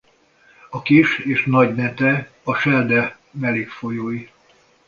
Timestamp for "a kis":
0.69-1.17